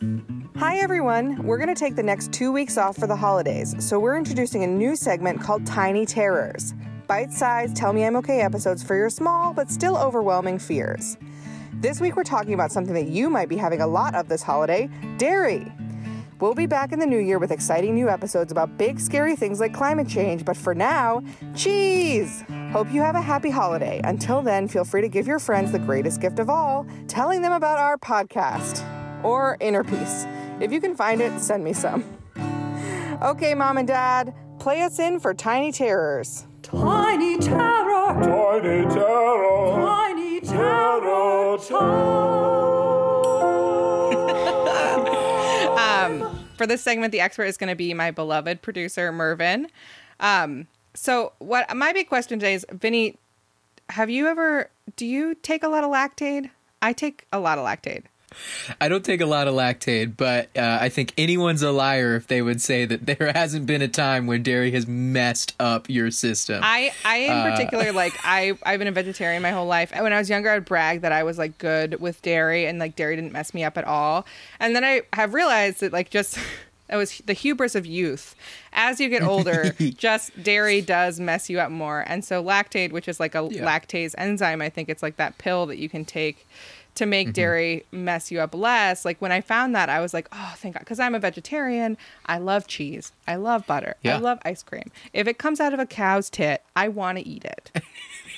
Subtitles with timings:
[0.00, 1.42] Hi, everyone.
[1.44, 4.62] We're going to take the next two weeks off for the holidays, so we're introducing
[4.62, 6.72] a new segment called Tiny Terrors
[7.08, 11.16] bite sized Tell Me I'm Okay episodes for your small but still overwhelming fears.
[11.72, 14.42] This week, we're talking about something that you might be having a lot of this
[14.42, 15.72] holiday dairy.
[16.38, 19.58] We'll be back in the new year with exciting new episodes about big, scary things
[19.58, 21.24] like climate change, but for now,
[21.56, 22.44] cheese!
[22.70, 24.00] Hope you have a happy holiday.
[24.04, 27.52] Until then, feel free to give your friends the greatest gift of all telling them
[27.52, 28.84] about our podcast
[29.22, 30.26] or inner peace.
[30.60, 32.04] If you can find it, send me some.
[33.22, 36.46] Okay, mom and dad, play us in for Tiny Terrors.
[36.62, 39.86] Tiny terror, Tiny terror.
[39.86, 41.58] tiny terror
[45.78, 49.68] Um, for this segment, the expert is going to be my beloved producer, Mervin.
[50.20, 53.16] Um, so, what my big question today is, Vinny,
[53.90, 56.50] have you ever, do you take a lot of Lactaid?
[56.82, 58.04] I take a lot of Lactaid.
[58.80, 62.26] I don't take a lot of Lactaid, but uh, I think anyone's a liar if
[62.26, 66.10] they would say that there hasn't been a time where dairy has messed up your
[66.10, 66.60] system.
[66.62, 69.90] I, I in Uh, particular, like I, I've been a vegetarian my whole life.
[69.92, 72.78] And when I was younger, I'd brag that I was like good with dairy and
[72.78, 74.26] like dairy didn't mess me up at all.
[74.60, 76.38] And then I have realized that like just
[76.90, 78.34] it was the hubris of youth.
[78.72, 82.04] As you get older, just dairy does mess you up more.
[82.06, 83.64] And so Lactaid, which is like a Yeah.
[83.64, 86.46] lactase enzyme, I think it's like that pill that you can take
[86.98, 87.10] to Mm-hmm.
[87.10, 89.04] make dairy mess you up less.
[89.04, 90.80] Like when I found that, I was like, oh, thank God.
[90.80, 91.96] Because I'm a vegetarian.
[92.26, 93.12] I love cheese.
[93.26, 93.94] I love butter.
[94.04, 94.90] I love ice cream.
[95.12, 97.70] If it comes out of a cow's tit, I want to eat it.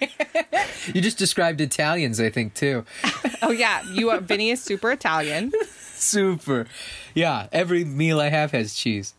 [0.94, 2.84] you just described Italians, I think, too.
[3.42, 3.82] oh, yeah.
[3.90, 5.52] You, uh, Vinny is super Italian.
[5.98, 6.66] Super.
[7.12, 9.14] Yeah, every meal I have has cheese.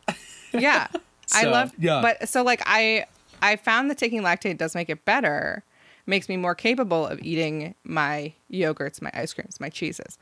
[0.53, 0.87] Yeah.
[1.33, 2.01] I love, yeah.
[2.01, 3.05] but so like I,
[3.41, 5.61] I found that taking Lactaid does make it better,
[6.09, 10.17] makes me more capable of eating my yogurts, my ice creams, my cheeses.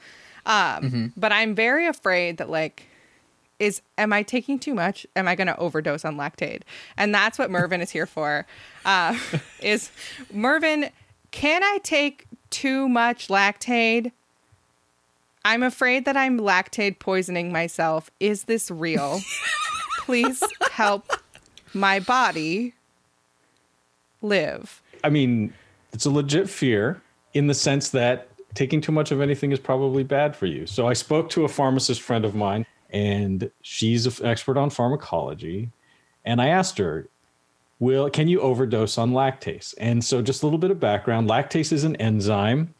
[0.45, 1.05] Um, Mm-hmm.
[1.17, 2.83] But I'm very afraid that like,
[3.59, 5.05] is am I taking too much?
[5.15, 6.61] Am I going to overdose on Lactaid?
[6.95, 8.45] And that's what Mervin is here for.
[8.85, 9.17] Uh,
[9.61, 9.91] is
[10.31, 10.89] Mervin?
[11.31, 14.11] Can I take too much Lactaid?
[15.43, 18.11] I'm afraid that I'm Lactaid poisoning myself.
[18.19, 19.21] Is this real?
[20.01, 21.05] Please help
[21.73, 22.73] my body
[24.21, 24.81] live.
[25.03, 25.53] I mean,
[25.97, 27.01] it's a legit fear
[27.33, 30.67] in the sense that taking too much of anything is probably bad for you.
[30.67, 35.71] So I spoke to a pharmacist friend of mine, and she's an expert on pharmacology.
[36.23, 37.09] And I asked her,
[37.79, 41.73] "Will can you overdose on lactase?" And so, just a little bit of background: lactase
[41.73, 42.75] is an enzyme.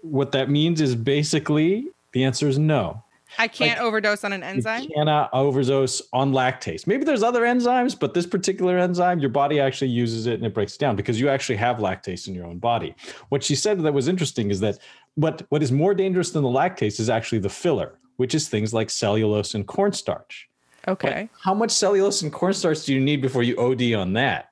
[0.00, 3.02] What that means is basically the answer is no.
[3.38, 4.82] I can't overdose on an enzyme.
[4.84, 6.86] You cannot overdose on lactase.
[6.86, 10.54] Maybe there's other enzymes, but this particular enzyme, your body actually uses it and it
[10.54, 12.94] breaks it down because you actually have lactase in your own body.
[13.28, 14.78] What she said that was interesting is that
[15.14, 18.72] what, what is more dangerous than the lactase is actually the filler, which is things
[18.74, 20.48] like cellulose and cornstarch.
[20.88, 21.28] Okay.
[21.40, 24.50] How much cellulose and cornstarch do you need before you OD on that?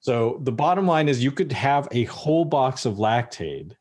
[0.00, 3.72] So the bottom line is you could have a whole box of Lactaid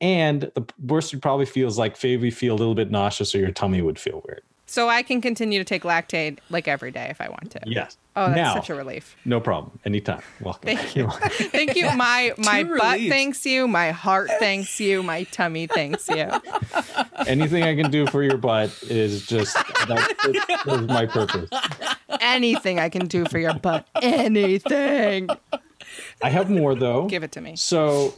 [0.00, 3.38] and the worst would probably feel is like maybe feel a little bit nauseous or
[3.38, 4.42] your tummy would feel weird.
[4.66, 7.60] So I can continue to take Lactaid like every day if I want to.
[7.66, 7.96] Yes.
[8.14, 9.16] Oh, that's now, such a relief.
[9.24, 9.80] no problem.
[9.84, 10.22] Anytime.
[10.40, 10.76] Welcome.
[10.76, 11.08] Thank you.
[11.30, 11.86] Thank you.
[11.96, 13.10] My my Two butt reliefs.
[13.10, 13.66] thanks you.
[13.66, 15.02] My heart thanks you.
[15.02, 16.28] My tummy thanks you.
[17.26, 19.54] Anything I can do for your butt is just
[19.88, 21.50] that is my purpose.
[22.20, 23.88] Anything I can do for your butt.
[24.00, 25.28] Anything.
[26.22, 27.06] I have more though.
[27.06, 27.56] Give it to me.
[27.56, 28.14] So,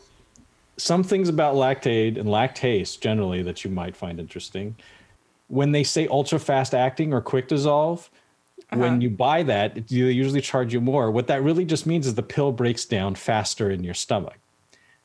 [0.77, 4.77] some things about Lactaid and lactase generally that you might find interesting.
[5.49, 8.11] When they say ultra fast acting or quick dissolve,
[8.71, 8.81] uh-huh.
[8.81, 11.11] when you buy that, they usually charge you more.
[11.11, 14.39] What that really just means is the pill breaks down faster in your stomach.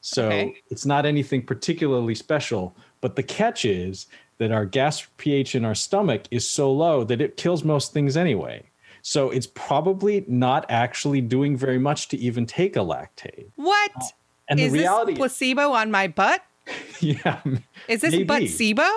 [0.02, 0.56] So Okay.
[0.70, 2.76] it's not anything particularly special.
[3.02, 4.08] But the catch is
[4.38, 8.16] that our gas pH in our stomach is so low that it kills most things
[8.16, 8.64] anyway.
[9.02, 13.48] So it's probably not actually doing very much to even take a Lactaid.
[13.56, 13.92] What
[14.50, 16.44] And is the reality, this placebo on my butt?
[17.00, 17.42] yeah,
[17.88, 18.24] Is this Maybe.
[18.26, 18.90] butt-sibo?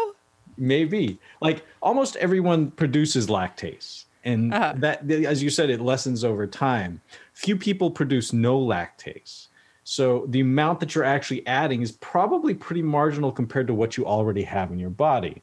[0.56, 1.18] maybe.
[1.40, 4.74] Like almost everyone produces lactase, and Uh-huh.
[4.78, 7.00] that, as you said, it lessens over time.
[7.32, 9.46] Few people produce no lactase,
[9.84, 14.04] so the amount that you're actually adding is probably pretty marginal compared to what you
[14.04, 15.42] already have in your body.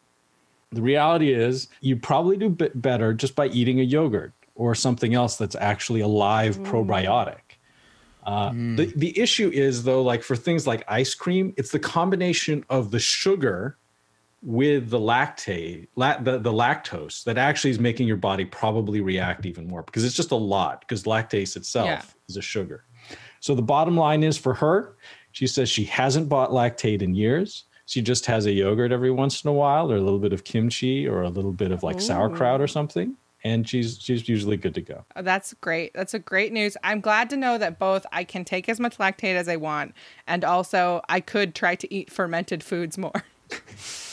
[0.71, 5.13] The reality is, you probably do bit better just by eating a yogurt or something
[5.15, 7.46] else that's actually a live probiotic.
[8.27, 12.63] Uh, the, the issue is though, like for things like ice cream, it's the combination
[12.69, 13.77] of the sugar
[14.43, 19.45] with the lactate, la- the, the lactose that actually is making your body probably react
[19.45, 22.01] even more because it's just a lot because lactase itself Yeah.
[22.27, 22.83] is a sugar.
[23.39, 24.97] So the bottom line is for her,
[25.31, 27.63] she says she hasn't bought Lactaid in years.
[27.85, 30.43] She just has a yogurt every once in a while, or a little bit of
[30.43, 33.15] kimchi, or a little bit of like sauerkraut or something,
[33.47, 35.05] and she's she's usually good to go.
[35.15, 35.93] Oh, That's great.
[35.93, 36.77] That's a great news.
[36.83, 39.93] I'm glad to know that both I can take as much Lactaid as I want,
[40.27, 43.23] and also I could try to eat fermented foods more.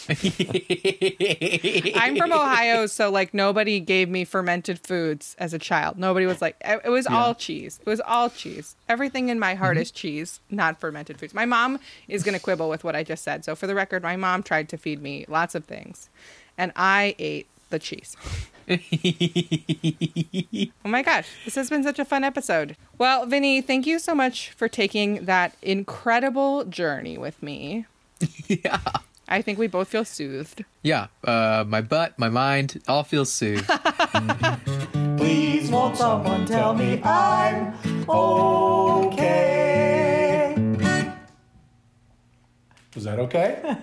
[0.08, 5.98] I'm from Ohio, so like nobody gave me fermented foods as a child.
[5.98, 7.80] Nobody was like, it was all cheese.
[7.80, 8.76] It was all cheese.
[8.88, 9.82] Everything in my heart mm-hmm.
[9.82, 11.34] is cheese, not fermented foods.
[11.34, 13.44] My mom is going to quibble with what I just said.
[13.44, 16.10] So for the record, my mom tried to feed me lots of things,
[16.56, 18.16] and I ate the cheese.
[20.84, 22.76] oh my gosh, this has been such a fun episode.
[22.98, 27.86] Well, Vinny, thank you so much for taking that incredible journey with me.
[28.48, 28.80] yeah.
[29.26, 30.64] I think we both feel soothed.
[30.82, 31.06] Yeah.
[31.22, 33.66] Uh, my butt, my mind, all feels soothed.
[35.16, 37.74] Please won't someone tell me I'm
[38.08, 39.34] okay?
[42.94, 43.62] Was that okay?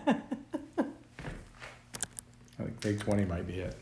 [2.62, 3.76] I think take 20 might be it.